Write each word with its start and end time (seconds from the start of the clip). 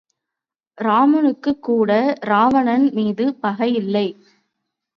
இராமனுக்குக் 0.77 1.61
கூட 1.61 1.91
இராவணன் 2.21 2.91
மீது 2.93 3.35
பகை 3.35 3.73
இல்லை. 3.73 4.07